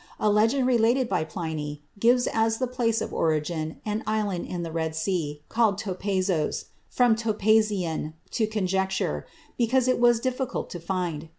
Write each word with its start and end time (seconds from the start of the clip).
A 0.19 0.31
legend 0.31 0.65
related 0.65 1.07
by 1.07 1.23
Pliny 1.23 1.83
gives 1.99 2.25
as 2.25 2.57
the 2.57 2.65
place 2.65 3.01
of 3.01 3.13
origin 3.13 3.79
an 3.85 4.01
island 4.07 4.47
in 4.47 4.63
the 4.63 4.71
Red 4.71 4.95
Sea, 4.95 5.43
called 5.47 5.77
Topazos, 5.77 6.65
from 6.89 7.15
topazein, 7.15 8.13
"to 8.31 8.47
conjecture," 8.47 9.27
because 9.59 9.87
it 9.87 9.99
was 9.99 10.19
difficult 10.19 10.71
to 10.71 10.79
find. 10.79 11.29